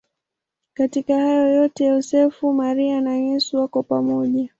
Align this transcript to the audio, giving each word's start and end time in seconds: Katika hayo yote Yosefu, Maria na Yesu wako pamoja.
Katika 0.73 1.13
hayo 1.17 1.47
yote 1.49 1.85
Yosefu, 1.85 2.53
Maria 2.53 3.01
na 3.01 3.11
Yesu 3.15 3.57
wako 3.57 3.83
pamoja. 3.83 4.49